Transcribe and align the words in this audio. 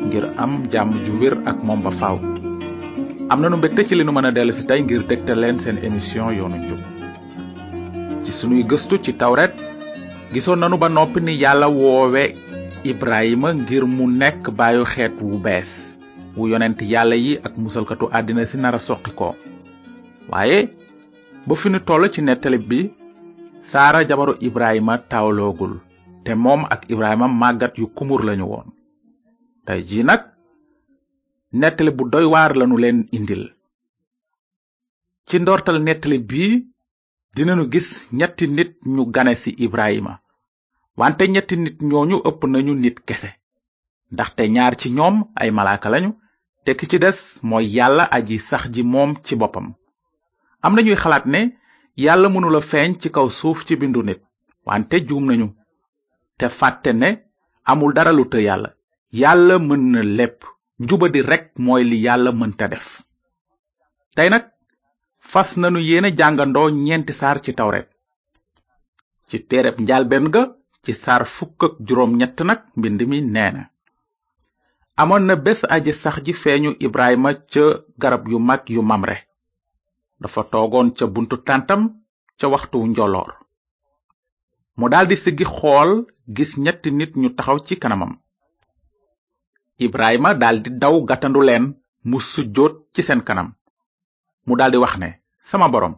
ngir 0.00 0.24
am 0.40 0.64
jam 0.72 0.88
ju 1.04 1.12
ak 1.44 1.58
mom 1.60 1.84
ba 1.84 1.92
faaw 2.00 2.16
amna 3.28 3.52
nu 3.52 3.56
mbégte 3.60 3.84
ci 3.84 3.94
li 4.00 4.04
nu 4.06 4.12
mëna 4.16 4.32
délé 4.32 4.52
ci 4.56 4.64
tay 4.64 4.80
ngir 4.82 5.04
dégte 5.06 5.32
leen 5.36 5.60
sen 5.60 5.76
émission 5.84 6.32
yoonu 6.32 6.56
njub 6.56 6.80
ci 8.24 8.32
sunuy 8.32 8.64
gëstu 8.64 8.96
ci 9.04 9.12
tawret 9.12 9.52
gisoon 10.32 10.58
nañu 10.60 10.78
ba 10.80 10.88
nopi 10.88 11.20
ni 11.20 11.34
yalla 11.42 11.68
woowe 11.68 12.24
ibrahima 12.84 13.52
ngir 13.54 13.84
mu 13.84 14.08
nekk 14.20 14.48
bayu 14.56 14.84
wu 15.20 15.36
wu 16.36 16.42
yonent 16.48 16.80
yalla 16.80 17.16
yi 17.24 17.36
ak 17.44 17.52
musalkatu 17.60 18.08
adina 18.12 18.44
ci 18.48 18.56
nara 18.56 18.80
soqi 18.80 19.12
ko 19.12 19.36
waaye 20.32 20.70
ba 21.46 21.54
fini 21.60 21.78
tollu 21.86 22.08
ci 22.08 22.20
netali 22.22 22.58
bi 22.58 22.80
sara 23.62 24.00
jabaru 24.08 24.32
ibrahima 24.40 24.96
tawlogul 25.12 25.76
te 26.24 26.32
mom 26.34 26.64
ak 26.72 26.88
ibrahima 26.88 27.28
magat 27.28 27.76
yu 27.76 27.86
kumur 27.94 28.24
lañu 28.24 28.48
won 28.48 28.79
tey 29.66 29.80
jii 29.88 30.04
nag 30.08 30.22
nettali 31.60 31.90
bu 31.98 32.04
doy 32.12 32.26
waar 32.34 32.52
lanu 32.58 32.76
leen 32.82 32.98
indil 33.16 33.42
ci 35.28 35.36
ndortal 35.40 35.78
nettali 35.86 36.16
bii 36.30 36.52
dinanu 37.34 37.64
gis 37.72 37.88
ñetti 38.18 38.44
nit 38.56 38.72
ñu 38.94 39.02
gane 39.14 39.32
ci 39.42 39.50
ibrahima 39.64 40.12
wante 41.00 41.22
ñetti 41.34 41.54
nit 41.64 41.76
ñooñu 41.88 42.16
ëpp 42.28 42.40
nañu 42.52 42.72
nit 42.82 42.96
kese 43.08 43.30
ndaxte 44.12 44.42
ñaar 44.54 44.74
ci 44.80 44.88
ñoom 44.96 45.16
ay 45.40 45.50
malaaka 45.56 45.88
lañu 45.94 46.10
te 46.64 46.70
ki 46.78 46.84
ci 46.90 46.96
des 47.04 47.18
mooy 47.48 47.66
yàlla 47.76 48.04
aji 48.16 48.36
sax 48.48 48.64
ji 48.74 48.82
moom 48.92 49.10
ci 49.24 49.34
boppam 49.40 49.66
am 50.64 50.72
nañuy 50.74 50.98
xalaat 51.02 51.26
ne 51.32 51.40
yàlla 52.04 52.28
mënula 52.32 52.60
feeñ 52.70 52.90
ci 53.00 53.08
kaw 53.14 53.26
suuf 53.38 53.58
ci 53.66 53.74
bindu 53.80 54.00
nit 54.04 54.20
wante 54.68 54.96
juum 55.08 55.24
nañu 55.28 55.48
te 56.38 56.46
fàtte 56.58 56.90
ne 57.00 57.08
amul 57.70 57.92
dara 57.96 58.12
lu 58.18 58.24
të 58.32 58.38
yàlla 58.48 58.70
yàlla 59.12 59.58
mën 59.58 59.90
na 59.92 60.02
lépp 60.16 60.38
njuba 60.78 61.06
di 61.12 61.20
rekk 61.30 61.46
mooy 61.64 61.82
li 61.90 61.96
yàlla 62.06 62.30
mënta 62.40 62.64
def 62.72 62.86
tey 64.14 64.28
nag 64.30 64.44
fas 65.30 65.48
nanu 65.60 65.78
yéene 65.88 66.10
jàngandoo 66.18 66.68
ñeenti 66.86 67.12
saar 67.20 67.36
ci 67.44 67.52
tawret 67.58 67.88
ci 69.28 69.36
téereb 69.48 69.76
njaalbeen 69.82 70.26
ga 70.34 70.42
ci 70.84 70.92
saar 71.02 71.22
fukk 71.36 71.60
ak 71.66 71.74
juróom 71.86 72.12
ñett 72.18 72.38
nag 72.48 72.60
mbind 72.78 73.00
mi 73.10 73.18
nee 73.34 73.64
amoon 75.00 75.24
na 75.26 75.34
bés 75.44 75.60
aji 75.74 75.92
sax 76.02 76.16
ji 76.24 76.32
feeñu 76.42 76.70
ibrahima 76.86 77.30
ca 77.52 77.64
garab 78.02 78.24
yu 78.30 78.38
mag 78.38 78.62
yu 78.74 78.82
mamre 78.82 79.16
dafa 80.20 80.42
toogoon 80.52 80.88
ca 80.96 81.04
buntu 81.14 81.36
tàntam 81.46 81.82
ca 82.38 82.46
waxtu 82.52 82.78
njoloor 82.86 83.30
mu 84.78 84.86
daldi 84.92 85.16
siggi 85.22 85.44
xool 85.56 85.90
gis 86.36 86.52
ñetti 86.64 86.88
nit 86.92 87.12
ñu 87.20 87.28
taxaw 87.36 87.58
ci 87.66 87.74
kanamam 87.82 88.12
ibrahima 89.80 90.30
daldi 90.36 90.70
daw 90.76 90.94
gatandu 91.10 91.40
len 91.48 91.64
mu 92.04 92.20
sujjóot 92.20 92.92
ci 92.94 93.00
seen 93.02 93.24
kanam 93.24 93.48
mu 94.46 94.52
daldi 94.60 94.76
wax 94.78 94.94
ne 95.00 95.08
sama 95.40 95.66
borom 95.72 95.94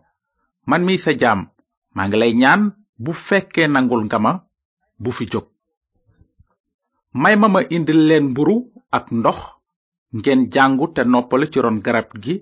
man 0.71 0.83
mi 0.87 0.95
sa 1.05 1.11
jaam 1.21 1.41
maa 1.95 2.07
ngi 2.07 2.17
lay 2.23 2.33
ñaan 2.43 2.63
bu 3.05 3.13
fekkee 3.27 3.67
nangul 3.69 4.03
ngama 4.07 4.33
bu 5.03 5.11
fi 5.17 5.25
jóg 5.33 5.47
may 7.23 7.35
ma 7.41 7.49
ma 7.55 7.61
indil 7.77 8.01
leen 8.09 8.25
mburu 8.33 8.57
ak 8.99 9.07
ndox 9.19 9.39
ngeen 10.17 10.41
jàngu 10.55 10.87
te 10.95 11.03
noppalu 11.13 11.45
ci 11.53 11.59
ron 11.65 11.79
garab 11.87 12.09
gi 12.25 12.35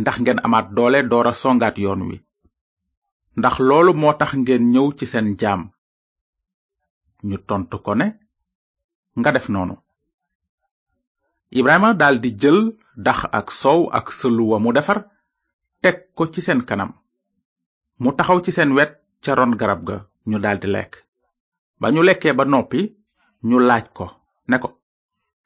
ndax 0.00 0.16
ngeen 0.22 0.42
amaat 0.46 0.66
doole 0.76 0.98
songaat 1.42 1.76
yoon 1.84 2.02
wi 2.08 2.16
ndax 3.38 3.54
loolu 3.68 3.92
moo 4.00 4.14
ngeen 4.42 4.64
ñëw 4.72 4.86
ci 4.98 5.04
seen 5.12 5.28
jaam 5.40 5.60
ñu 7.28 7.36
tontu 7.48 7.76
ko 7.84 7.92
ne 8.00 8.06
nga 9.18 9.30
def 9.36 9.48
noonu 9.54 9.76
ibrahima 11.52 11.90
daldi 11.98 12.30
jël 12.40 12.58
dax 12.96 13.26
ak 13.34 13.50
soow 13.52 13.90
ak 13.92 14.12
sëlu 14.14 14.58
mu 14.62 14.72
defar 14.72 15.04
teg 15.82 16.06
ko 16.14 16.26
ci 16.30 16.40
seen 16.42 16.62
kanam 16.62 16.92
mu 17.98 18.12
taxaw 18.16 18.40
ci 18.42 18.52
seen 18.54 18.70
wet 18.72 19.02
ca 19.24 19.34
ron 19.34 19.56
garab 19.58 19.82
ga 19.84 19.96
ñu 20.30 20.38
daldi 20.38 20.66
lekk 20.70 20.94
ba 21.80 21.90
ñu 21.90 22.02
lekkee 22.02 22.32
ba 22.38 22.44
noppi 22.44 22.80
ñu 23.48 23.58
laaj 23.68 23.84
ko 23.96 24.06
ne 24.48 24.56
ko 24.58 24.68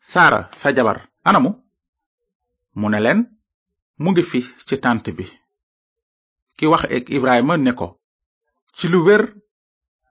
saara 0.00 0.48
sa 0.53 0.75
jabar 0.76 1.09
anamu 1.25 1.50
mu 2.76 2.88
ne 2.88 3.00
leen 3.00 3.21
mu 3.98 4.10
ngi 4.10 4.22
fi 4.22 4.41
ci 4.66 4.76
tànt 4.82 5.06
bi 5.16 5.25
ki 6.56 6.66
wax 6.66 6.82
ak 6.97 7.09
ibrahima 7.16 7.56
ne 7.56 7.72
ko 7.75 7.97
ci 8.76 8.88
lu 8.88 9.00
wér 9.06 9.22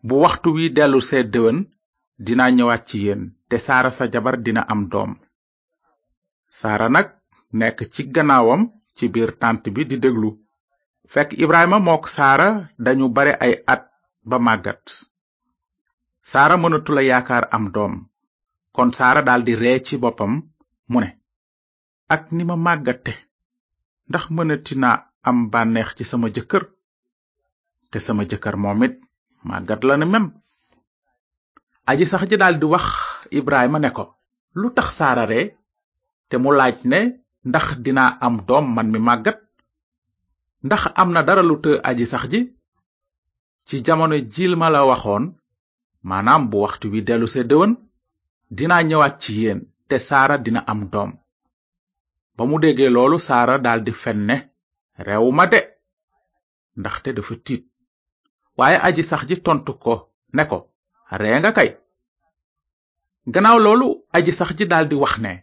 bu 0.04 0.16
waxtu 0.24 0.50
wi 0.56 0.74
dellu 0.74 1.00
see 1.02 1.24
déwén 1.24 1.70
dina 2.20 2.50
ñëwaat 2.52 2.84
ci 2.90 2.98
yéen 3.06 3.22
te 3.50 3.58
saara 3.60 3.92
sa 3.92 4.10
jabar 4.14 4.38
dina 4.42 4.62
am 4.72 4.88
doom 4.90 5.16
saara 6.60 6.88
nag 6.96 7.08
nekk 7.60 7.80
ci 7.94 8.02
gannaawam 8.14 8.62
ci 8.96 9.04
biir 9.14 9.32
tànt 9.42 9.64
bi 9.76 9.82
di 9.90 9.98
déglu 10.04 10.32
fekk 11.14 11.30
ibrahima 11.44 11.78
mook 11.88 12.04
saara 12.16 12.50
dañu 12.86 13.06
bare 13.16 13.34
ay 13.46 13.54
at 13.74 13.84
ba 14.30 14.38
màggat 14.48 14.84
saara 16.30 16.56
mënatula 16.62 17.02
yaakaar 17.10 17.46
am 17.56 17.66
doom 17.76 17.94
kon 18.76 18.90
saara 18.98 19.22
daldi 19.28 19.54
ree 19.62 19.78
ci 19.86 19.94
boppam 20.04 20.34
mu 20.92 20.98
ne 21.04 21.10
ak 22.14 22.24
ni 22.36 22.44
ma 22.50 22.56
màggate 22.68 23.14
ndax 24.08 24.24
mënati 24.36 24.74
na 24.82 24.90
am 25.30 25.38
bànneex 25.52 25.90
ci 25.98 26.04
sama 26.10 26.28
jëkkër 26.36 26.64
te 27.92 27.98
sama 28.06 28.24
jëkkër 28.30 28.56
moom 28.64 28.82
it 28.88 28.96
màggat 29.50 29.82
la 29.88 29.96
ne 29.98 30.06
mem 30.14 30.26
aji 31.90 32.06
sax 32.12 32.24
ji 32.30 32.36
daldi 32.42 32.66
wax 32.74 32.86
ibrahima 33.40 33.78
ne 33.82 33.90
ko 33.98 34.04
lu 34.60 34.68
tax 34.78 34.88
saara 35.00 35.26
ree 35.34 35.46
te 36.30 36.36
mu 36.44 36.50
laaj 36.58 36.74
ne 36.92 37.00
ndax 37.50 37.68
dinaa 37.84 38.12
am 38.26 38.36
doom 38.48 38.66
man 38.76 38.88
mi 38.94 39.00
màggat 39.08 39.40
ndax 40.66 40.84
am 41.00 41.10
na 41.14 41.22
dara 41.28 41.44
lu 41.50 41.56
të 41.64 41.72
aji 41.90 42.06
sax 42.12 42.24
ji 42.32 42.40
ci 43.68 43.76
jamono 43.86 44.16
jiil 44.34 44.54
ma 44.62 44.68
la 44.76 44.82
waxoon 44.92 45.24
maanaam 46.10 46.42
bu 46.50 46.58
waxtu 46.66 46.86
wi 46.94 47.00
dellu 47.08 47.28
see 47.34 47.48
dëwën 47.50 47.72
dinaa 48.58 48.82
ñëwaat 48.90 49.16
ci 49.22 49.32
yéen 49.42 49.60
te 49.90 49.96
saara 50.08 50.36
dina 50.46 50.60
am 50.72 50.82
doom 50.94 51.12
ba 52.36 52.44
mu 52.50 52.56
déggee 52.64 52.94
loolu 52.96 53.18
saara 53.28 53.56
daldi 53.66 53.92
fen 54.04 54.20
ne 54.30 54.36
reewuma 55.08 55.46
de 55.54 55.60
ndaxte 56.80 57.10
dafa 57.18 57.34
tiit 57.46 57.64
waaye 58.58 58.78
aji 58.88 59.04
sax 59.10 59.22
ji 59.30 59.36
tontu 59.46 59.74
ko 59.84 59.94
ne 60.36 60.44
ko 60.50 60.58
ree 61.22 61.38
nga 61.40 61.52
kay 61.58 61.70
gannaaw 63.34 63.58
loolu 63.66 63.88
aji 64.16 64.32
sax 64.40 64.50
ji 64.58 64.66
daldi 64.72 64.96
wax 65.04 65.16
ne 65.26 65.34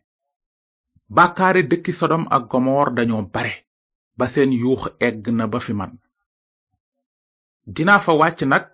bàkkaari 1.17 1.63
dëkki 1.71 1.93
sodom 1.99 2.25
ak 2.37 2.45
gomor 2.53 2.87
dañoo 2.97 3.23
bare 3.35 3.53
ba 4.19 4.27
seen 4.33 4.51
yuux 4.63 4.83
egg 5.09 5.23
na 5.39 5.45
ba 5.53 5.59
fi 5.65 5.73
man 5.81 5.93
dinaa 7.75 8.01
fa 8.05 8.13
wàcc 8.21 8.41
nag 8.53 8.67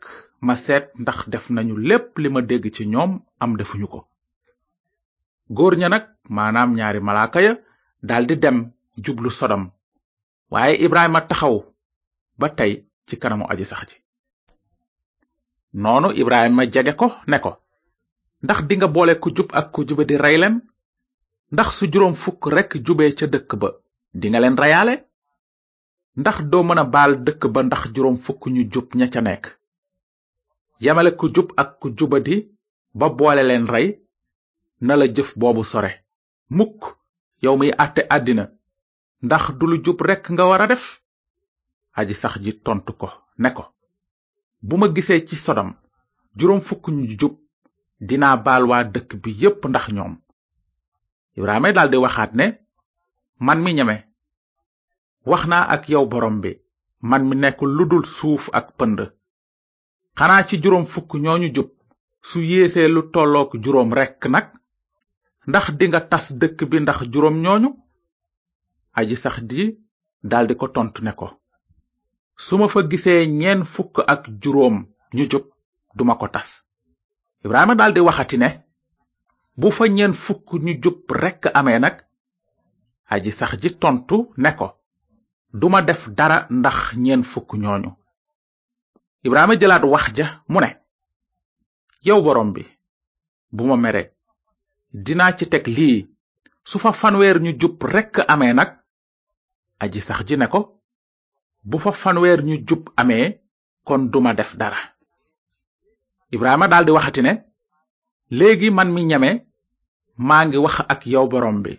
ma 0.46 0.54
seet 0.64 0.84
ndax 1.02 1.18
def 1.32 1.44
nañu 1.54 1.74
lépp 1.88 2.12
li 2.22 2.28
ma 2.34 2.40
dégg 2.50 2.64
ci 2.74 2.82
ñoom 2.92 3.12
am 3.42 3.52
defuñu 3.58 3.86
ko 3.92 4.00
góor 5.56 5.74
ña 5.80 5.88
nag 5.88 6.04
maanaam 6.34 6.70
ñaari 6.78 7.00
malaaka 7.06 7.38
ya 7.46 7.52
daldi 8.08 8.34
dem 8.42 8.58
jublu 9.04 9.30
sodom 9.38 9.64
waaye 10.52 10.74
ibrahima 10.84 11.20
taxaw 11.28 11.56
ba 12.40 12.48
tey 12.58 12.72
ci 13.06 13.14
kanamu 13.20 13.44
aji 13.50 13.64
sax 13.70 13.86
ji 13.90 13.96
noonu 15.82 16.08
ibrahima 16.20 16.62
jege 16.72 16.92
ko 17.00 17.06
ne 17.30 17.38
ko 17.44 17.50
ndax 18.44 18.58
dinga 18.68 18.88
boole 18.94 19.14
ku 19.22 19.28
jub 19.36 19.48
ak 19.58 19.66
ku 19.72 19.80
jube 19.88 20.04
di 20.08 20.16
rey 20.24 20.38
leen 20.42 20.56
ndax 21.54 21.68
su 21.78 21.86
juróom 21.92 22.14
fukk 22.22 22.42
rekk 22.54 22.70
jubee 22.86 23.12
ca 23.18 23.26
dëkk 23.32 23.50
ba 23.60 23.68
dinga 24.20 24.40
leen 24.42 24.56
reyaale 24.62 24.94
ndax 26.20 26.36
doo 26.50 26.62
mën 26.66 26.78
a 26.78 26.84
baal 26.94 27.12
dëkk 27.26 27.42
ba 27.54 27.60
ndax 27.66 27.82
juróom 27.94 28.18
fukk 28.24 28.42
ñu 28.52 28.62
jub 28.72 28.88
ña 28.98 29.06
ca 29.12 29.20
nekk 29.20 29.44
yamale 30.84 31.10
ku 31.18 31.26
jub 31.34 31.48
ak 31.62 31.70
ku 31.80 31.88
jubadi 31.98 32.36
ba 32.98 33.06
boole 33.16 33.42
leen 33.48 33.66
rey 33.72 33.88
na 34.86 34.94
la 34.98 35.06
jëf 35.14 35.30
boobu 35.40 35.62
sore 35.70 35.90
mukk 36.56 36.78
yow 37.42 37.56
miy 37.58 37.72
àtte 37.84 38.00
àddina 38.16 38.44
ndax 39.26 39.44
du 39.58 39.64
jub 39.84 39.98
rekk 40.08 40.24
nga 40.32 40.44
war 40.50 40.62
a 40.62 40.66
def 40.72 40.86
aji 41.98 42.14
sax 42.20 42.34
ji 42.44 42.52
tontu 42.64 42.92
ko 43.00 43.08
ne 43.38 43.50
ko 43.56 43.64
bu 44.66 44.76
ma 44.78 44.88
gisee 44.94 45.26
ci 45.28 45.36
sodom 45.36 45.70
juróom 46.38 46.60
fukk 46.66 46.84
ñu 46.90 47.04
jub 47.20 47.34
dinaa 48.08 48.36
baal 48.44 48.64
waa 48.70 48.82
dëkk 48.94 49.10
bi 49.22 49.30
yépp 49.40 49.62
ndax 49.68 49.86
ñoom 49.96 50.14
Ibrahima 51.38 51.70
daldi 51.76 51.96
waxaat 52.04 52.32
ne 52.40 52.46
man 53.46 53.58
mi 53.64 53.70
ñeme 53.78 53.96
wax 55.30 55.42
naa 55.50 55.64
ak 55.74 55.82
yow 55.92 56.04
borom 56.12 56.36
bi 56.42 56.50
man 57.10 57.22
mi 57.28 57.34
nekkul 57.42 57.70
lu 57.76 57.84
dul 57.90 58.04
suuf 58.16 58.44
ak 58.58 58.66
pënd 58.78 58.98
xanaa 60.18 60.46
ci 60.48 60.54
juróom 60.62 60.86
fukk 60.92 61.10
ñooñu 61.24 61.48
jub 61.56 61.68
su 62.28 62.38
yéesee 62.50 62.88
lu 62.94 63.00
tollook 63.12 63.50
juróom 63.62 63.90
rekk 63.98 64.22
nag 64.34 64.46
ndax 65.48 65.64
dinga 65.78 66.00
tas 66.10 66.26
dëkk 66.40 66.58
bi 66.70 66.76
ndax 66.82 66.98
juróom 67.12 67.36
ñooñu 67.44 67.70
aji 68.98 69.16
sax 69.22 69.36
di 69.50 69.60
daldi 70.30 70.54
ko 70.60 70.66
tontu 70.74 71.00
ne 71.04 71.12
ko 71.20 71.26
su 72.44 72.54
ma 72.58 72.66
fa 72.72 72.80
gisee 72.90 73.20
ñeen 73.40 73.60
fukk 73.74 73.94
ak 74.12 74.22
juróom 74.42 74.76
ñu 75.14 75.24
jub 75.30 75.44
duma 75.96 76.14
ko 76.20 76.26
tas 76.34 76.48
Ibrahima 77.44 77.74
daldi 77.80 78.00
waxati 78.08 78.36
ne 78.40 78.48
bu 79.60 79.70
fa 79.76 79.84
ñeen 79.96 80.12
fukk 80.24 80.48
ñu 80.64 80.72
jub 80.82 80.98
rekk 81.22 81.42
amee 81.58 81.78
nag 81.84 81.96
aji 83.12 83.30
sax 83.38 83.52
ji 83.62 83.70
tontu 83.80 84.16
ne 84.42 84.50
ko 84.58 84.68
duma 85.60 85.80
def 85.88 86.02
dara 86.18 86.38
ndax 86.58 86.78
ñeen 87.04 87.22
fukk 87.32 87.50
ñooñu 87.62 87.90
ibrahima 89.26 89.54
jëlaat 89.60 89.84
wax 89.92 90.04
ja 90.16 90.26
mu 90.52 90.60
ne 90.60 90.70
yow 92.06 92.20
borom 92.24 92.50
bi 92.54 92.62
bu 93.56 93.62
ma 93.68 93.76
mere 93.84 94.02
dinaa 95.04 95.32
ci 95.38 95.44
teg 95.52 95.64
lii 95.76 95.96
su 96.70 96.78
fa 96.82 96.90
fanweer 97.00 97.36
ñu 97.44 97.50
jub 97.60 97.76
rekk 97.94 98.12
amee 98.32 98.52
nag 98.52 98.70
aji 99.82 100.00
sax 100.08 100.20
ji 100.28 100.36
ne 100.36 100.46
ko 100.52 100.60
bu 101.68 101.78
fa 101.84 101.92
fanweer 102.02 102.40
ñu 102.46 102.54
jub 102.68 102.82
ame 103.00 103.18
kon 103.86 104.02
duma 104.12 104.34
def 104.34 104.52
dara 104.60 104.80
ibrahima 106.34 106.68
daldi 106.68 106.90
waxati 106.92 107.22
ne 107.22 107.32
léegi 108.30 108.70
man 108.70 108.90
mi 108.92 109.02
ñeme 109.08 109.30
maa 110.28 110.42
ngi 110.46 110.56
wax 110.64 110.76
ak 110.92 111.00
yow 111.12 111.26
borom 111.30 111.58
bi 111.64 111.72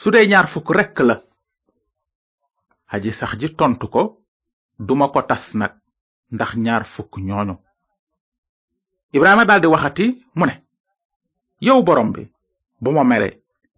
su 0.00 0.08
dee 0.12 0.26
ñaar 0.30 0.46
fukk 0.52 0.68
rekk 0.78 0.98
la 1.08 1.16
aji 2.94 3.10
sax 3.18 3.32
ji 3.40 3.48
tontu 3.58 3.86
ko 3.94 4.02
duma 4.86 5.06
ko 5.12 5.20
tas 5.28 5.44
nag 5.60 5.72
ndax 6.34 6.50
ñaar 6.64 6.84
fukk 6.94 7.12
ñooñu 7.26 7.54
ibrahima 9.16 9.44
daldi 9.48 9.66
waxati 9.74 10.06
mu 10.38 10.44
ne 10.46 10.54
yow 11.66 11.80
borom 11.86 12.08
bi 12.14 12.22
bu 12.82 12.90
ma 12.94 13.02
mere 13.10 13.28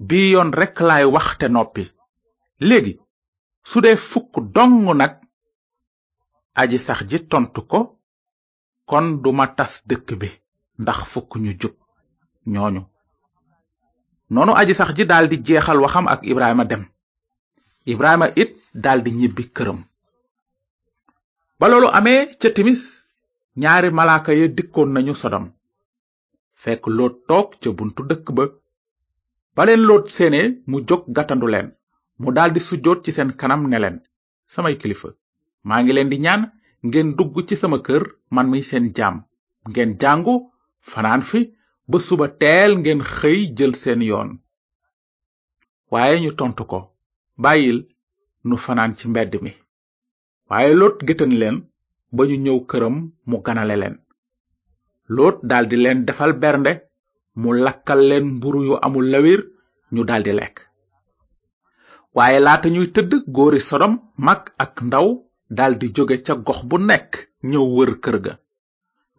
bii 0.09 0.31
yoon 0.33 0.51
rekk 0.61 0.77
laay 0.89 1.05
wax 1.15 1.27
te 1.41 1.47
noppi 1.55 1.85
léegi 2.69 2.93
su 3.69 3.79
dee 3.85 3.97
fukk 4.11 4.33
dong 4.55 4.77
nag 5.01 5.13
aji 6.61 6.79
sax 6.87 6.99
ji 7.11 7.19
tontu 7.31 7.61
ko 7.71 7.81
kon 8.89 9.07
duma 9.23 9.47
tas 9.57 9.73
dëkk 9.89 10.11
bi 10.23 10.31
ndax 10.83 10.99
fukk 11.13 11.31
ñu 11.43 11.51
jub 11.61 11.75
ñooñu 12.53 12.83
noonu 14.33 14.53
aji 14.61 14.73
sax 14.79 14.91
ji 14.97 15.05
daldi 15.11 15.37
jeexal 15.47 15.79
waxam 15.85 16.07
ak 16.13 16.21
ibrahima 16.31 16.65
dem 16.71 16.83
ibrahima 17.93 18.27
it 18.43 18.51
daldi 18.85 19.11
ñibbi 19.19 19.45
këram 19.57 19.79
ba 21.59 21.67
loolu 21.71 21.89
amee 21.99 22.21
ca 22.41 22.49
timis 22.55 22.81
ñaari 23.61 23.91
malaaka 23.99 24.31
ya 24.41 24.47
dikkoon 24.57 24.91
nañu 24.93 25.13
sodom 25.21 25.47
fekk 26.63 26.83
loot 26.97 27.15
toog 27.29 27.49
ca 27.61 27.69
buntu 27.79 28.01
dëkk 28.09 28.27
ba 28.37 28.45
ba 29.55 29.63
leen 29.67 29.83
loot 29.89 30.07
seene 30.17 30.41
mu 30.71 30.77
jóg 30.89 31.03
gàttandu 31.17 31.47
leen 31.53 31.69
mu 32.21 32.29
daldi 32.37 32.61
sujjoot 32.67 33.01
ci 33.05 33.11
seen 33.17 33.31
kanam 33.41 33.61
ne 33.71 33.79
leen 33.83 33.97
samay 34.55 34.75
kilifa 34.81 35.09
maa 35.69 35.81
ngi 35.83 35.93
leen 35.95 36.11
di 36.13 36.19
ñaan 36.25 36.43
ngeen 36.87 37.09
dugg 37.19 37.35
ci 37.49 37.55
sama 37.61 37.79
kër 37.87 38.03
man 38.35 38.47
muy 38.51 38.63
seen 38.69 38.87
jaam 38.97 39.17
ngeen 39.71 39.93
jàngu 40.03 40.35
fanaan 40.93 41.23
fi 41.31 41.41
ba 41.91 41.99
suba 42.07 42.27
teel 42.41 42.73
ngeen 42.81 43.01
xëy 43.17 43.41
jël 43.57 43.73
seen 43.83 44.01
yoon 44.11 44.31
waaye 45.93 46.17
ñu 46.25 46.31
tontu 46.39 46.63
ko 46.71 46.79
bàyyil 47.43 47.79
nu 48.47 48.55
fanaan 48.65 48.93
ci 48.99 49.05
mbedd 49.09 49.33
mi 49.45 49.53
waaye 50.51 50.71
lot 50.81 50.97
gétan 51.07 51.33
leen 51.41 51.57
ba 52.17 52.23
ñu 52.29 52.37
ñëw 52.45 52.59
këram 52.71 52.97
mu 53.29 53.37
ganale 53.47 53.77
leen 53.83 53.97
lot 55.17 55.37
daldi 55.51 55.77
leen 55.85 56.01
defal 56.09 56.33
bernde 56.43 56.73
mu 57.41 57.49
lakkal 57.65 58.01
leen 58.11 58.25
mburu 58.37 58.61
yu 58.69 58.75
amul 58.87 59.07
lawir 59.13 59.41
ñu 59.95 60.03
daldi 60.09 60.33
lekk 60.41 60.57
waaye 62.17 62.39
laata 62.47 62.69
ñuy 62.75 62.89
tëdd 62.95 63.13
góori 63.35 63.61
sodom 63.69 63.95
mag 64.27 64.41
ak 64.65 64.73
ndaw 64.87 65.07
daldi 65.59 65.87
jóge 65.97 66.17
ca 66.27 66.35
gox 66.47 66.61
bu 66.69 66.77
nekk 66.91 67.11
ñëw 67.51 67.65
wër 67.77 67.93
kër 68.03 68.17
ga 68.25 68.35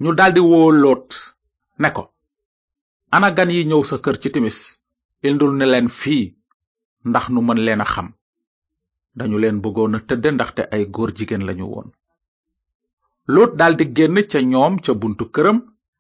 ñu 0.02 0.10
daldi 0.20 0.42
woo 0.52 0.72
lot 0.84 1.10
ne 1.82 1.90
ko 1.96 2.04
ana 3.18 3.30
gan 3.38 3.50
yi 3.56 3.62
ñëw 3.70 3.84
sa 3.90 3.96
kër 4.04 4.18
ci 4.22 4.30
timis 4.34 4.58
indul 5.30 5.54
na 5.56 5.66
leen 5.72 5.90
fii 6.00 6.26
ndax 7.10 7.26
nu 7.30 7.40
mën 7.48 7.60
leen 7.66 7.82
a 7.86 7.88
xam 7.94 8.08
dañu 9.18 9.38
leen 9.40 9.62
bëggoon 9.64 9.96
a 9.96 10.00
tëdde 10.08 10.30
ndaxte 10.34 10.62
ay 10.74 10.84
góor 10.94 11.12
jigéen 11.18 11.46
lañu 11.48 11.66
woon 11.74 11.90
loot 13.34 13.52
daldi 13.60 13.86
génn 13.96 14.18
ca 14.32 14.40
ñoom 14.52 14.74
ca 14.84 14.92
buntu 15.02 15.24
këram 15.34 15.58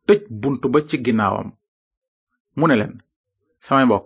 tëj 0.07 0.21
buntu 0.41 0.65
ba 0.73 0.79
ci 0.87 0.95
ginnaawam 1.05 1.49
mu 2.57 2.63
ne 2.67 2.75
leen 2.79 2.95
samay 3.65 3.85
mbokk 3.87 4.05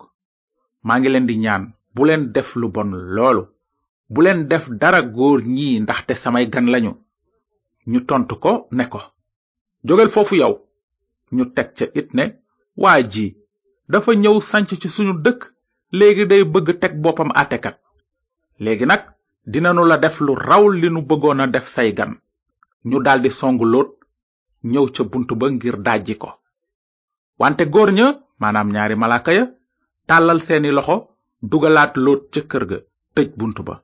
maa 0.86 1.00
ngi 1.00 1.10
leen 1.12 1.28
di 1.30 1.36
ñaan 1.46 1.64
bu 1.96 2.02
leen 2.08 2.24
def 2.36 2.50
lu 2.60 2.68
bon 2.76 2.90
loolu 3.16 3.44
bu 4.14 4.20
leen 4.26 4.40
def 4.52 4.66
dara 4.82 5.00
góor 5.16 5.40
ñii 5.56 5.82
ndaxte 5.84 6.14
samay 6.24 6.46
gan 6.54 6.68
lañu 6.74 6.92
ñu 7.92 8.00
tontu 8.10 8.36
ko 8.44 8.52
ne 8.78 8.84
ko 8.92 9.00
jógal 9.88 10.12
foofu 10.16 10.36
yow 10.42 10.54
ñu 11.36 11.44
teg 11.56 11.68
ca 11.78 11.86
it 12.00 12.10
ne 12.18 12.24
waa 12.83 13.00
ji 13.12 13.25
dafa 13.92 14.12
ñëw 14.22 14.36
sanc 14.50 14.69
ci 14.81 14.88
suñu 14.95 15.13
dëkk 15.25 15.39
léegi 15.98 16.24
day 16.31 16.44
bëgg 16.54 16.68
teg 16.81 16.94
boppam 17.04 17.30
atekat 17.42 17.75
léegi 18.63 18.86
nag 18.88 19.01
dinanu 19.51 19.81
la 19.89 19.98
def 20.04 20.16
lu 20.25 20.31
raw 20.48 20.63
li 20.80 20.88
nu 20.92 21.01
bëggoon 21.10 21.39
a 21.44 21.48
def 21.54 21.68
say 21.75 21.89
gan 21.98 22.12
ñu 22.89 22.98
daldi 23.06 23.30
song 23.39 23.60
lóot 23.74 23.89
ñëw 24.72 24.86
ca 24.95 25.04
bunt 25.12 25.30
ba 25.39 25.45
ngir 25.56 25.75
dajji 25.86 26.16
ko 26.22 26.30
wante 27.42 27.63
góor 27.74 27.89
ña 27.98 28.06
maanaam 28.42 28.69
ñaari 28.75 28.95
malaaka 29.01 29.31
ya 29.38 29.45
tàllal 30.07 30.39
seeni 30.45 30.69
loxo 30.77 30.95
dugalaat 31.51 31.94
lóot 32.06 32.22
ca 32.34 32.42
kër 32.51 32.63
ga 32.69 32.77
tëj 33.16 33.30
bunt 33.39 33.57
ba 33.68 33.75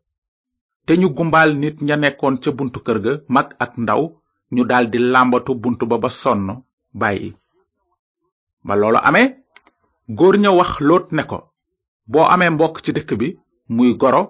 te 0.86 0.94
ñu 1.00 1.08
gumbaal 1.18 1.50
nit 1.62 1.78
ña 1.88 1.96
nekkoon 2.02 2.36
ca 2.44 2.52
buntu 2.58 2.80
kër 2.86 3.00
ga 3.06 3.14
mag 3.36 3.48
ak 3.64 3.72
ndaw 3.84 4.02
ñu 4.56 4.62
daldi 4.70 4.98
làmbatu 5.14 5.52
bunt 5.64 5.80
ba 5.90 5.98
ba 6.04 6.10
sonn 6.22 6.44
bàyyi 7.00 7.30
ba 8.68 8.74
loolu 8.80 8.98
amee 9.08 9.28
góor 10.18 10.36
ña 10.44 10.50
wax 10.60 10.72
loot 10.88 11.06
ne 11.16 11.24
ko 11.30 11.38
boo 12.12 12.24
amee 12.34 12.50
mbokk 12.54 12.78
ci 12.86 12.92
dëkk 12.96 13.10
bi 13.20 13.28
muy 13.76 13.92
goro 14.02 14.22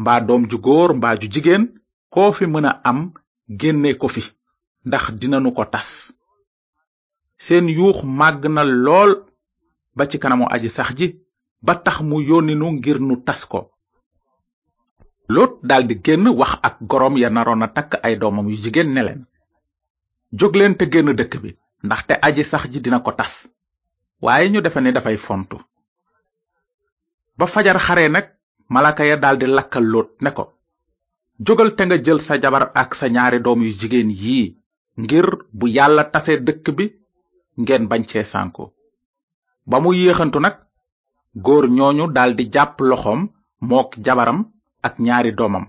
mbaa 0.00 0.18
doom 0.26 0.42
ju 0.50 0.56
góor 0.64 0.90
mbaa 0.98 1.16
ju 1.20 1.26
jigéen 1.34 1.64
koo 2.12 2.30
fi 2.36 2.44
mën 2.52 2.64
a 2.70 2.80
am 2.88 2.98
génne 3.58 3.90
ko 4.00 4.06
fi 4.14 4.22
ndax 4.86 5.04
dinanu 5.20 5.48
ko 5.56 5.64
tas 5.72 5.88
seen 7.44 7.66
yuux 7.76 7.98
màgg 8.18 8.42
na 8.54 8.62
lool 8.84 9.10
ba 9.96 10.04
ci 10.10 10.16
kanamu 10.22 10.44
aji 10.54 10.68
sax 10.76 10.88
ji 10.98 11.06
ba 11.66 11.72
tax 11.84 11.96
mu 12.08 12.16
yónni 12.28 12.54
nu 12.60 12.66
ngir 12.72 12.98
nu 13.06 13.14
tas 13.26 13.40
ko 13.50 13.60
lot 15.34 15.52
daldi 15.68 15.94
génn 16.04 16.24
wax 16.40 16.52
ak 16.66 16.74
goroom 16.90 17.14
ya 17.22 17.28
naroon 17.30 17.62
a 17.62 17.68
takk 17.76 17.90
ay 18.06 18.14
doomam 18.20 18.46
yu 18.50 18.56
jigéen 18.62 18.90
ne 18.94 19.02
leen 19.06 20.76
te 20.78 20.84
génn 20.92 21.14
dëkk 21.18 21.34
bi 21.42 21.50
ndaxte 21.86 22.14
aji 22.26 22.42
sax 22.50 22.62
ji 22.72 22.78
dina 22.84 22.98
ko 23.04 23.10
tas 23.18 23.32
waaye 24.24 24.46
ñu 24.52 24.60
defe 24.64 24.80
ne 24.82 24.90
dafay 24.96 25.16
fontu 25.26 25.56
ba 27.38 27.46
fajar 27.54 27.78
xare 27.86 28.04
nag 28.14 28.26
malaka 28.74 29.02
ya 29.10 29.16
daldi 29.22 29.46
lakkal 29.56 29.84
lóot 29.92 30.10
ne 30.24 30.30
ko 30.36 30.44
jógal 31.46 31.70
te 31.76 31.82
nga 31.86 31.98
jël 32.04 32.20
sa 32.26 32.34
jabar 32.42 32.64
ak 32.82 32.90
sa 32.98 33.06
ñaari 33.14 33.38
doom 33.44 33.60
yu 33.66 33.70
jigéen 33.80 34.10
yii 34.22 34.48
ngir 35.02 35.26
bu 35.58 35.66
yàlla 35.76 36.04
tasee 36.12 36.38
dëkk 36.46 36.66
bi 36.76 36.84
ngeen 37.62 37.84
bañ 37.90 38.02
cee 38.10 38.24
sànku 38.32 38.64
ba 39.70 39.76
mu 39.82 39.90
yéexantu 39.98 40.38
nag 40.42 40.56
góor 41.44 41.64
ñooñu 41.76 42.04
daldi 42.16 42.44
jàpp 42.54 42.76
loxoom 42.90 43.20
mook 43.68 43.90
jabaram 44.04 44.38
ak 44.86 44.94
ñaari 45.04 45.32
doomam 45.38 45.64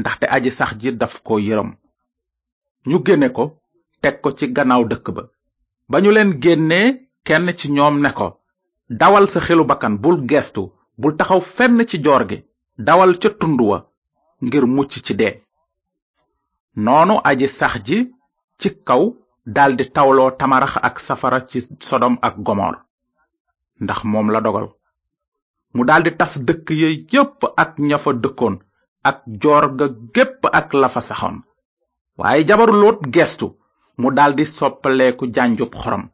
ndaxte 0.00 0.24
aji 0.36 0.50
sax 0.58 0.70
ji 0.80 0.88
daf 1.00 1.14
ko 1.26 1.34
yërëm 1.48 1.70
ñu 2.88 2.98
génne 3.06 3.28
ko 3.36 3.44
teg 4.02 4.14
ko 4.22 4.28
ci 4.38 4.44
gannaaw 4.56 4.84
dëkk 4.92 5.08
ba 5.16 5.22
ba 5.90 5.98
ñu 6.00 6.10
leen 6.14 6.32
génnee 6.42 6.86
kenn 7.26 7.46
ci 7.58 7.66
ñoom 7.76 7.96
ne 8.02 8.10
ko 8.18 8.26
dawal 9.00 9.24
sa 9.32 9.40
xelu 9.46 9.64
bakkan 9.70 9.94
bul 10.02 10.18
gestu 10.30 10.62
bul 11.00 11.12
taxaw 11.18 11.40
fenn 11.56 11.76
ci 11.88 11.96
joor 12.04 12.22
gi 12.30 12.38
dawal 12.88 13.12
ca 13.22 13.28
tund 13.40 13.60
wa 13.68 13.78
ngir 14.44 14.64
mucc 14.76 14.92
ci 15.06 15.14
dee 15.20 15.32
noonu 16.84 17.14
aji 17.30 17.46
sax 17.58 17.74
ji 17.86 17.98
ci 18.60 18.68
kaw 18.88 19.02
daldi 19.56 19.84
tawloo 19.94 20.30
tamarax 20.38 20.74
ak 20.88 20.96
safara 21.06 21.38
ci 21.50 21.58
sodom 21.88 22.14
ak 22.28 22.34
gomor 22.46 22.74
ndax 23.82 24.00
moom 24.10 24.28
la 24.30 24.40
dogal 24.46 24.68
mu 25.74 25.82
daldi 25.88 26.10
tas 26.18 26.32
dëkk 26.46 26.68
ya 26.82 26.88
yépp 27.12 27.40
ak 27.62 27.70
ña 27.88 27.98
fa 28.02 28.10
dëkkoon 28.24 28.56
ak 29.10 29.16
joor 29.42 29.64
ga 29.78 29.86
gépp 30.14 30.40
ak 30.60 30.68
la 30.80 30.88
fa 30.94 31.00
saxoon 31.08 31.36
waaye 32.20 32.46
jabaru 32.48 32.74
loot 32.82 33.00
gestu 33.14 33.46
mu 34.00 34.08
daldi 34.18 34.44
soppaleku 34.58 35.24
jànjub 35.34 35.72
xorom 35.82 36.04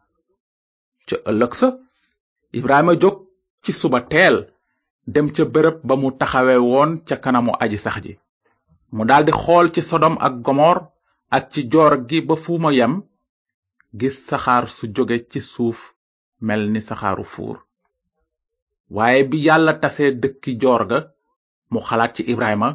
ca 1.06 1.16
ëllëg 1.30 1.52
sa 1.60 1.68
ibrahima 2.58 2.92
jóg 3.02 3.16
ci 3.64 3.70
suba 3.80 3.98
teel 4.12 4.36
dem 5.14 5.26
ca 5.34 5.42
bërëb 5.54 5.76
ba 5.88 5.94
mu 6.02 6.08
taxawe 6.20 6.54
woon 6.70 6.90
ca 7.08 7.14
kanamu 7.24 7.52
aji 7.64 7.78
sax 7.84 7.96
ji 8.06 8.12
mu 8.96 9.02
daldi 9.10 9.32
xool 9.42 9.66
ci 9.74 9.80
sodom 9.88 10.14
ak 10.26 10.34
gomor 10.46 10.76
ak 11.36 11.44
ci 11.52 11.60
joor 11.72 11.92
gi 12.08 12.18
ba 12.28 12.34
fu 12.44 12.52
ma 12.62 12.70
yem 12.78 12.94
gis 14.00 14.16
saxaar 14.28 14.64
su 14.76 14.84
jóge 14.96 15.16
ci 15.30 15.40
suuf 15.52 15.78
mel 16.46 16.62
ni 16.72 16.80
saxaaru 16.88 17.24
fuur 17.34 17.56
waaye 18.96 19.20
bi 19.30 19.36
yàlla 19.46 19.72
tasee 19.82 20.10
dëkki 20.22 20.52
joor 20.62 20.82
ga 20.90 20.98
mu 21.72 21.78
xalaat 21.88 22.10
ci 22.16 22.22
ibrahima 22.32 22.68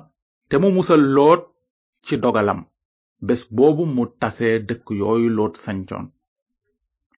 te 0.47 0.55
mu 0.61 0.67
musal 0.75 1.01
loot 1.15 1.41
ci 2.05 2.15
dogalam 2.23 2.61
bés 3.27 3.41
boobu 3.57 3.83
mu 3.95 4.03
tasee 4.21 4.55
dëkk 4.67 4.87
yooyu 4.99 5.29
loot 5.37 5.55
sancoon 5.63 6.05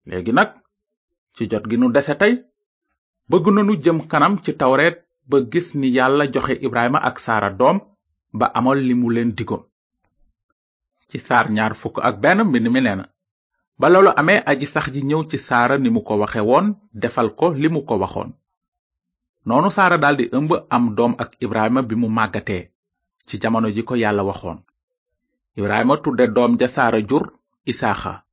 léegi 0.10 0.34
nag 0.38 0.50
ci 1.36 1.44
jot 1.52 1.66
gi 1.70 1.78
nu 1.80 1.88
dese 1.96 2.14
tey 2.22 2.34
bëgg 3.30 3.46
na 3.48 3.52
nanu 3.56 3.74
jëm 3.84 3.98
kanam 4.12 4.34
ci 4.44 4.52
tawreet 4.60 4.96
ba 5.30 5.38
gis 5.52 5.68
ni 5.80 5.88
yàlla 5.98 6.26
joxe 6.34 6.54
ibrahima 6.66 7.00
ak 7.10 7.18
saara 7.26 7.50
doom 7.60 7.78
ba 8.40 8.46
amoon 8.58 8.80
li 8.88 8.94
mu 9.02 9.08
leen 9.16 9.32
digoon 9.38 9.64
ci 11.10 11.18
saar 11.28 11.46
ñaar 11.56 11.74
fukk 11.82 11.98
ak 12.08 12.16
benn 12.24 12.42
mbind 12.48 12.68
mi 12.74 12.82
nee 12.82 12.96
na 12.98 13.06
ba 13.80 13.88
loolu 13.94 14.10
amee 14.20 14.42
aji 14.52 14.66
sax 14.74 14.86
ji 14.94 15.02
ñëw 15.10 15.22
ci 15.30 15.38
saara 15.48 15.76
ni 15.78 15.90
mu 15.94 16.02
ko 16.08 16.14
waxe 16.22 16.42
woon 16.50 16.66
defal 17.04 17.28
ko 17.40 17.46
li 17.62 17.68
mu 17.74 17.82
ko 17.88 17.96
waxoon 18.04 18.32
noonu 19.48 19.70
saara 19.76 19.98
daldi 20.04 20.26
ëmb 20.38 20.52
am 20.76 20.86
doom 20.98 21.14
ak 21.24 21.30
ibrahima 21.46 21.82
bi 21.90 21.96
mu 22.02 22.08
màggatee 22.18 22.64
ci 23.28 23.36
jamono 23.42 23.68
ji 23.76 23.84
ko 23.88 23.94
yàlla 24.04 24.24
waxoon 24.32 24.60
ibrahima 25.56 25.96
doom 26.34 26.58
ja 26.60 26.68
saara 26.68 28.24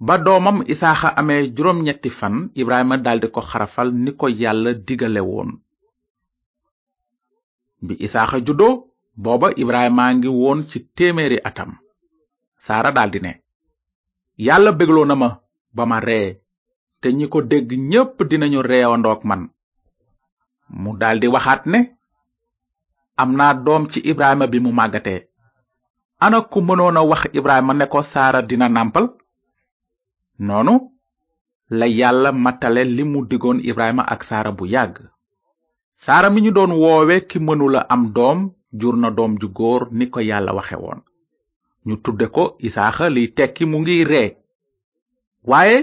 ba 0.00 0.14
doomam 0.18 0.62
isaaxa 0.74 1.10
amee 1.20 1.50
juróom 1.56 1.80
fan 2.18 2.34
ibrahima 2.62 2.96
daldi 3.06 3.28
ko 3.34 3.40
xarafal 3.50 3.88
ni 4.04 4.10
ko 4.18 4.26
yàlla 4.42 4.70
digale 4.86 5.20
woon 5.28 5.50
bi 7.86 7.94
isaaxa 8.06 8.38
juddoo 8.46 8.74
booba 9.22 9.48
ibrahima 9.62 10.04
ngi 10.16 10.28
woon 10.40 10.58
ci 10.70 10.78
téeméeri 10.96 11.38
atam 11.48 11.70
saara 12.64 12.90
daldi 12.98 13.20
ne 13.24 13.32
yàlla 14.46 14.70
bégloo 14.78 15.06
na 15.08 15.14
ma 15.22 15.28
ba 15.76 15.82
ma 15.90 15.98
ree 16.06 16.28
te 17.00 17.08
ñi 17.18 17.26
ko 17.32 17.38
dégg 17.50 17.68
ñépp 17.90 18.16
dinañu 18.30 18.60
reewandoog 18.70 19.20
man 19.28 19.42
mu 20.80 20.90
daldi 21.00 21.26
waxaat 21.34 21.62
ne 21.72 21.78
am 23.22 23.30
naa 23.38 23.52
doom 23.64 23.84
ci 23.92 23.98
ibrahima 24.10 24.46
bi 24.52 24.58
mu 24.64 24.70
màggatee 24.78 25.20
ana 26.26 26.38
ku 26.50 26.58
mënoon 26.66 26.96
a 26.96 27.02
wax 27.10 27.22
Ibrahima 27.38 27.72
ne 27.74 27.86
ko 27.92 27.98
Saara 28.02 28.42
dina 28.48 28.68
nàmpal 28.68 29.06
noonu 30.46 30.74
la 31.78 31.86
yàlla 31.86 32.32
matale 32.32 32.82
limu 32.84 33.20
mu 33.22 33.60
Ibrahima 33.70 34.02
ak 34.14 34.24
Saara 34.28 34.50
bu 34.58 34.64
yàgg 34.74 34.96
Saara 36.02 36.28
mi 36.30 36.40
ñu 36.44 36.50
doon 36.56 36.72
woowe 36.82 37.16
ki 37.28 37.38
mënula 37.46 37.80
am 37.94 38.02
doom 38.16 38.38
jur 38.80 38.94
na 38.96 39.10
doom 39.10 39.32
ju 39.40 39.48
góor 39.58 39.82
ni 39.98 40.04
ko 40.12 40.18
yàlla 40.20 40.52
waxe 40.58 40.74
woon 40.82 41.00
ñu 41.88 41.94
tudde 42.04 42.26
ko 42.34 42.44
Isaaxa 42.66 43.06
liy 43.14 43.28
tekki 43.36 43.64
mu 43.70 43.76
ngi 43.80 43.96
ree 44.10 44.30
waaye 45.50 45.78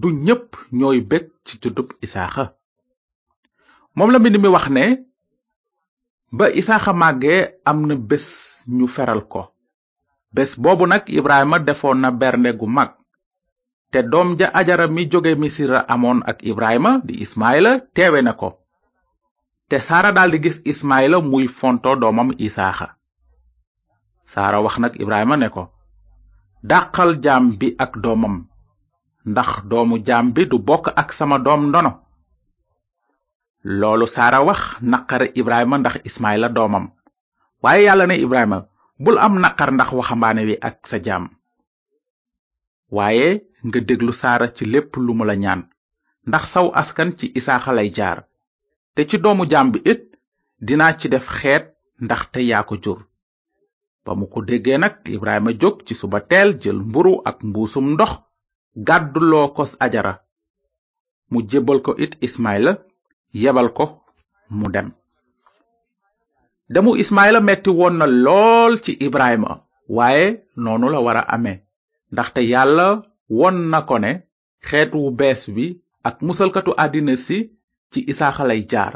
du 0.00 0.08
ñépp 0.24 0.48
ñooy 0.78 0.98
bég 1.10 1.24
ci 1.46 1.54
juddub 1.62 1.88
Isaaxa 2.06 2.44
moom 3.96 4.10
la 4.12 4.18
mbind 4.18 4.36
mi 4.40 4.48
wax 4.56 4.66
ne 4.76 4.84
ba 6.36 6.44
Isaaxa 6.60 6.92
màggee 7.00 7.40
am 7.70 7.78
na 7.88 7.94
bés 8.10 8.26
ñu 8.66 8.86
feral 8.88 9.22
ko 9.30 9.54
bés 10.34 10.58
boobu 10.58 10.84
nag 10.90 11.04
ibrahima 11.06 11.58
defoon 11.62 11.98
na 12.02 12.10
bernde 12.10 12.52
gu 12.58 12.66
mag 12.66 12.90
te 13.92 14.02
doom 14.02 14.36
ja 14.38 14.48
ajara 14.58 14.86
mi 14.88 15.02
jóge 15.10 15.34
misira 15.36 15.84
amoon 15.94 16.22
ak 16.30 16.42
ibrahima 16.42 16.98
di 17.06 17.14
ismaila 17.24 17.72
teewe 17.94 18.20
na 18.22 18.32
ko 18.34 18.48
te 19.68 19.78
saara 19.78 20.10
daldi 20.12 20.38
gis 20.44 20.58
ismaila 20.72 21.20
muy 21.22 21.46
fonto 21.48 21.94
doomam 22.00 22.34
isaaxa 22.46 22.88
saara 24.32 24.58
wax 24.64 24.74
nag 24.78 24.94
ibrahima 25.02 25.36
ne 25.36 25.48
ko 25.48 25.62
dàqal 26.70 27.10
jaam 27.24 27.44
bi 27.60 27.68
ak 27.84 27.92
doomam 28.02 28.36
ndax 29.30 29.50
doomu 29.70 29.96
jaam 30.06 30.26
bi 30.34 30.42
du 30.50 30.58
bokk 30.58 30.86
ak 31.00 31.12
sama 31.12 31.38
doom 31.38 31.62
ndono 31.70 31.92
loolu 33.78 34.06
sara 34.06 34.38
wax 34.46 34.60
naqare 34.90 35.26
ibrahima 35.40 35.76
ndax 35.78 35.96
ismaila 36.08 36.48
doomam 36.56 36.86
waaye 37.66 37.82
yàlla 37.86 38.06
na 38.10 38.14
Ibrahima 38.24 38.58
bul 39.04 39.16
am 39.24 39.34
naqar 39.44 39.70
ndax 39.76 39.90
waxambaane 39.98 40.42
wi 40.48 40.54
ak 40.68 40.76
sa 40.90 40.96
jaam 41.06 41.24
waaye 42.96 43.28
nga 43.66 43.78
déglu 43.88 44.12
saara 44.20 44.46
ci 44.56 44.62
lépp 44.72 44.90
lu 45.04 45.12
mu 45.18 45.24
la 45.28 45.34
ñaan 45.44 45.60
ndax 46.28 46.42
saw 46.52 46.66
askan 46.80 47.10
ci 47.18 47.26
isaaxa 47.38 47.70
lay 47.78 47.88
jaar 47.98 48.18
te 48.94 49.00
ci 49.08 49.16
doomu 49.22 49.44
jaam 49.52 49.66
bi 49.72 49.78
it 49.92 50.02
dinaa 50.66 50.92
ci 50.98 51.06
def 51.12 51.26
xeet 51.38 51.64
ndaxte 52.04 52.38
yaa 52.50 52.66
ko 52.68 52.74
jur 52.84 53.00
ba 54.04 54.10
mu 54.18 54.26
ko 54.32 54.38
déggee 54.48 54.78
nag 54.82 54.94
Ibrahima 55.16 55.50
jóg 55.62 55.76
ci 55.86 55.92
suba 56.00 56.18
teel 56.30 56.48
jël 56.62 56.78
mburu 56.86 57.12
ak 57.28 57.36
mbuusum 57.48 57.86
ndox 57.94 58.12
gàdduloo 58.86 59.46
ko 59.56 59.62
ajara 59.86 60.12
mu 61.30 61.38
jébbal 61.50 61.78
ko 61.86 61.90
it 62.04 62.12
Ismaila 62.26 62.72
yebal 63.42 63.68
ko 63.76 63.84
mu 64.58 64.66
dem 64.74 64.88
damu 66.68 66.96
ismaila 66.98 67.40
metti 67.40 67.70
woon 67.70 67.94
na 67.98 68.06
lool 68.06 68.80
ci 68.82 68.92
ibrahima 69.06 69.60
waaye 69.88 70.26
noonu 70.62 70.88
la 70.92 71.00
war 71.06 71.16
a 71.16 71.24
amee 71.36 71.56
ndaxte 72.12 72.40
yàlla 72.52 72.86
won 73.40 73.56
na 73.70 73.78
ko 73.88 73.96
ne 74.04 74.10
xeet 74.68 74.90
wu 75.00 75.08
bees 75.18 75.42
bi 75.54 75.66
ak 76.08 76.16
musalkatu 76.26 76.70
àddina 76.84 77.14
si 77.24 77.38
ci 77.92 78.00
isaaxa 78.10 78.44
lay 78.50 78.60
jaar 78.72 78.94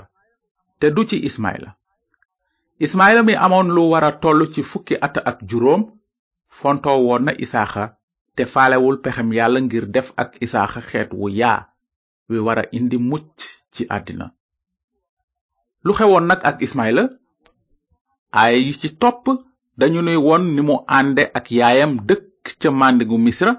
te 0.78 0.86
du 0.94 1.02
ci 1.10 1.16
ismaila 1.28 1.70
ismaila 2.84 3.20
mi 3.26 3.34
amoon 3.46 3.68
lu 3.76 3.82
wara 3.92 4.08
a 4.12 4.16
toll 4.22 4.40
ci 4.52 4.60
fukki 4.70 4.94
at 5.06 5.14
ak 5.30 5.38
juróom 5.50 5.82
fontoo 6.58 6.98
woon 7.06 7.22
na 7.26 7.32
isaaxa 7.44 7.84
te 8.36 8.42
faalewul 8.52 8.96
pexem 9.04 9.28
yàlla 9.38 9.58
ngir 9.66 9.84
def 9.94 10.08
ak 10.22 10.30
isaaxa 10.44 10.80
xeet 10.88 11.10
wu 11.18 11.26
yaa 11.40 11.60
wi 12.30 12.38
wara 12.46 12.64
indi 12.76 12.98
mucc 13.10 13.34
ci 13.74 13.82
àddina 13.96 14.26
lu 15.86 15.92
xewoon 15.98 16.24
nag 16.28 16.40
ak 16.50 16.58
ismaila 16.68 17.04
ay 18.38 18.54
yi 18.66 18.72
ci 18.80 18.88
topp 19.00 19.24
dañu 19.78 20.00
nuy 20.02 20.16
won 20.26 20.42
ni 20.54 20.60
mu 20.68 20.74
ànde 20.98 21.22
ak 21.38 21.46
yaayam 21.58 21.92
dëkk 22.08 22.46
ca 22.60 22.68
màndigu 22.78 23.16
misra 23.24 23.52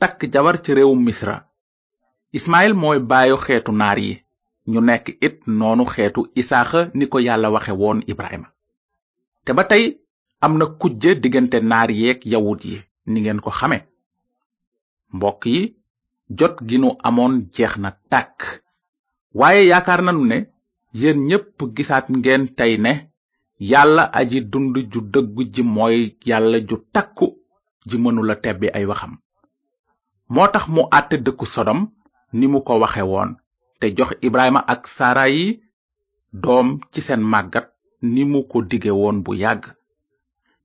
takk 0.00 0.18
jabar 0.32 0.56
ci 0.62 0.70
réewu 0.76 0.96
misra 1.06 1.36
ismael 2.36 2.72
mooy 2.80 2.98
baayu 3.10 3.36
xeetu 3.44 3.72
naar 3.80 3.98
yi 4.04 4.12
ñu 4.70 4.80
nekk 4.88 5.06
it 5.26 5.36
noonu 5.58 5.84
xeetu 5.94 6.20
isaaxa 6.40 6.80
ni 6.98 7.04
ko 7.12 7.16
yàlla 7.26 7.48
waxe 7.54 7.72
woon 7.80 7.98
ibrahima 8.12 8.48
te 9.44 9.50
ba 9.56 9.64
tey 9.70 9.84
am 10.44 10.52
na 10.58 10.66
kujje 10.80 11.10
diggante 11.22 11.58
naar 11.70 11.90
yeeg 12.00 12.20
yawut 12.32 12.60
yi 12.68 12.76
ningeen 13.12 13.40
ko 13.44 13.50
xame 13.58 13.78
mbokk 15.16 15.42
yi 15.52 15.62
jot 16.38 16.56
gi 16.68 16.76
nu 16.80 16.88
amoon 17.08 17.34
jeex 17.54 17.72
na 17.82 17.90
tàkk 18.10 18.40
waaye 19.38 19.60
yaakaar 19.70 20.00
nanu 20.04 20.24
ne 20.30 20.38
yéen 21.00 21.18
ñépp 21.28 21.58
gisaat 21.76 22.06
ngeen 22.18 22.44
tey 22.58 22.74
ne 22.84 22.92
yàlla 23.58 24.04
aji 24.12 24.40
dund 24.52 24.76
ju 24.92 25.00
dëggu 25.14 25.42
ji 25.54 25.62
mooy 25.62 26.14
yàlla 26.28 26.58
ju 26.68 26.76
takku 26.92 27.26
ji 27.88 27.96
mënula 27.98 28.34
tebbi 28.42 28.66
ay 28.74 28.84
waxam 28.86 29.12
moo 30.34 30.46
tax 30.52 30.64
mu 30.68 30.82
àtte 30.98 31.16
dëkku 31.24 31.46
sodom 31.46 31.78
ni 32.32 32.46
mu 32.48 32.60
ko 32.60 32.78
waxe 32.80 33.02
woon 33.02 33.30
te 33.80 33.86
jox 33.96 34.10
ibrahima 34.26 34.60
ak 34.72 34.86
sara 34.88 35.28
yi 35.28 35.60
doom 36.42 36.80
ci 36.92 37.00
seen 37.02 37.20
màggat 37.30 37.66
ni 38.02 38.24
mu 38.24 38.42
ko 38.44 38.62
dige 38.70 38.90
woon 38.90 39.22
bu 39.24 39.32
yàgg 39.42 39.64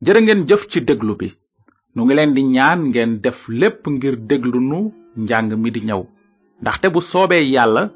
jërë 0.06 0.20
ngeen 0.24 0.46
jëf 0.50 0.68
ci 0.72 0.80
déglu 0.88 1.14
bi 1.20 1.28
nu 1.96 2.02
ngi 2.06 2.14
leen 2.16 2.32
di 2.36 2.42
ñaan 2.56 2.80
ngeen 2.90 3.22
def 3.24 3.48
lépp 3.48 3.88
ngir 3.88 4.16
déglu 4.30 4.60
nu 4.60 4.80
njàng 5.18 5.52
mi 5.62 5.70
di 5.72 5.82
ñëw 5.88 6.02
ndaxte 6.62 6.88
bu 6.94 7.00
soobee 7.02 7.44
yàlla 7.54 7.90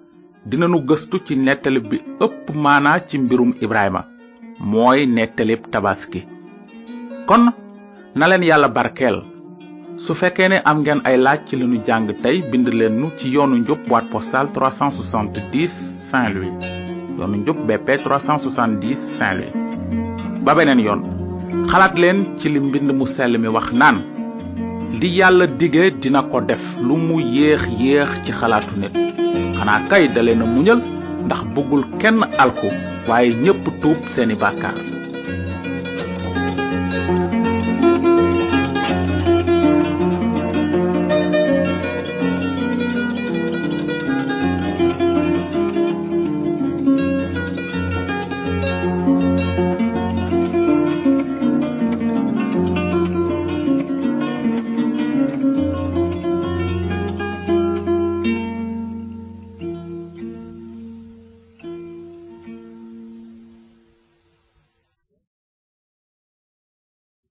dinanu 0.49 0.77
gëstu 0.87 1.15
ci 1.25 1.33
nettali 1.35 1.79
bi 1.89 1.97
ëpp 2.23 2.45
maanaa 2.63 2.99
ci 3.07 3.17
mbirum 3.17 3.51
ibrahima 3.63 4.01
mooy 4.59 5.05
nettalib 5.05 5.67
tabaski 5.71 6.23
kon 7.27 7.43
na 8.15 8.27
leen 8.29 8.43
yàlla 8.49 8.69
barkeel 8.75 9.17
su 10.03 10.15
fekkee 10.19 10.47
ne 10.49 10.57
am 10.69 10.77
ngeen 10.81 11.01
ay 11.03 11.17
laaj 11.17 11.39
ci 11.47 11.55
li 11.55 11.65
nu 11.67 11.77
jàng 11.87 12.07
tey 12.23 12.37
bind 12.51 12.67
leen 12.79 12.95
nu 13.01 13.11
ci 13.17 13.27
yoonu 13.35 13.55
njub 13.57 13.79
boîte 13.87 14.09
postale 14.11 14.49
370 14.53 15.67
saint 16.09 16.29
louis 16.33 16.59
yoonu 17.17 17.35
njub 17.41 17.57
bp 17.67 17.87
370 18.05 18.95
saint 19.17 19.35
louis 19.51 19.55
ba 20.45 20.55
beneen 20.55 20.79
yoon 20.79 21.01
xalaat 21.71 21.95
leen 22.03 22.19
ci 22.39 22.47
li 22.49 22.59
mbind 22.59 22.91
mu 22.99 23.05
sell 23.07 23.37
mi 23.37 23.47
wax 23.55 23.67
naan 23.81 23.97
li 24.99 25.09
yàlla 25.19 25.45
dige 25.59 25.83
dina 26.01 26.21
ko 26.29 26.39
def 26.41 26.61
lu 26.87 26.95
mu 27.07 27.15
yéex 27.35 27.63
yéex 27.81 28.09
ci 28.25 28.31
xalaatu 28.39 28.73
nit 28.79 28.93
xanaa 29.57 29.79
kay 29.89 30.07
da 30.13 30.21
muñal 30.53 30.81
ndax 31.25 31.41
bëggul 31.53 31.83
kenn 31.99 32.19
alko 32.43 32.69
waaye 33.09 33.29
ñëpp 33.43 33.63
tuub 33.81 33.97
seeni 34.13 34.35
bàkkaar 34.43 34.94